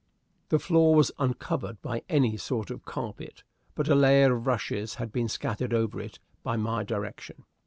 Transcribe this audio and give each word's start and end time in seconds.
The 0.49 0.57
floor 0.57 0.95
was 0.95 1.11
uncovered 1.19 1.79
by 1.83 2.01
any 2.09 2.35
sort 2.35 2.71
of 2.71 2.85
carpet, 2.85 3.43
but 3.75 3.87
a 3.87 3.93
layer 3.93 4.35
of 4.35 4.47
rushes 4.47 4.95
had 4.95 5.11
been 5.11 5.27
scattered 5.27 5.75
over 5.75 5.99
it 6.01 6.17
by 6.41 6.55
my 6.57 6.83
direction. 6.83 7.45